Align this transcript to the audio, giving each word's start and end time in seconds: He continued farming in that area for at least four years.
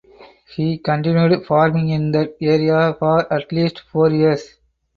He 0.55 0.79
continued 0.79 1.45
farming 1.45 1.89
in 1.89 2.11
that 2.13 2.35
area 2.41 2.95
for 2.97 3.31
at 3.31 3.51
least 3.51 3.81
four 3.81 4.09
years. 4.09 4.55